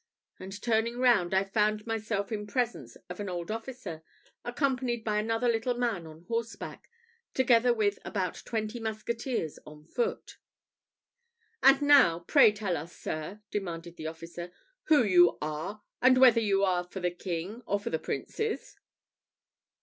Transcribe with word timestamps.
and 0.39 0.59
turning 0.63 0.97
round, 0.97 1.31
I 1.31 1.43
found 1.43 1.85
myself 1.85 2.31
in 2.31 2.47
presence 2.47 2.97
of 3.07 3.19
an 3.19 3.29
old 3.29 3.51
officer, 3.51 4.01
accompanied 4.43 5.03
by 5.03 5.19
another 5.19 5.47
little 5.47 5.75
man 5.75 6.07
on 6.07 6.21
horseback, 6.23 6.89
together 7.35 7.71
with 7.71 7.99
about 8.03 8.41
twenty 8.43 8.79
musketeers 8.79 9.59
on 9.63 9.85
foot. 9.85 10.39
"And 11.61 11.83
now, 11.83 12.17
pray 12.17 12.51
tell 12.51 12.77
us, 12.77 12.95
sir," 12.97 13.41
demanded 13.51 13.95
the 13.97 14.07
officer, 14.07 14.51
"who 14.85 15.03
you 15.03 15.37
are, 15.39 15.83
and 16.01 16.17
whether 16.17 16.41
you 16.41 16.63
are 16.63 16.83
for 16.83 16.99
the 16.99 17.11
king 17.11 17.61
or 17.67 17.77
the 17.79 17.99
Princes?" 17.99 18.79